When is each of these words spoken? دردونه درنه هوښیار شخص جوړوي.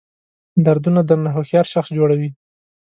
دردونه 0.65 1.01
درنه 1.09 1.29
هوښیار 1.35 1.65
شخص 1.73 1.89
جوړوي. 1.97 2.29